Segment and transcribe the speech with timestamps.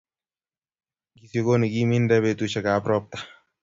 [1.13, 3.17] ng'isiokoni kiminde betusiekab ropta